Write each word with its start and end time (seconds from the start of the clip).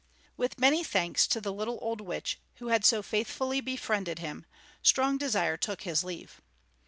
With 0.35 0.57
many 0.59 0.83
thanks 0.83 1.27
to 1.27 1.39
the 1.39 1.53
little 1.53 1.77
old 1.79 2.01
witch, 2.01 2.39
who 2.55 2.69
had 2.69 2.83
so 2.83 3.03
faithfully 3.03 3.61
befriended 3.61 4.17
him, 4.17 4.47
Strong 4.81 5.19
Desire 5.19 5.57
took 5.57 5.83
his 5.83 6.03
leave. 6.03 6.41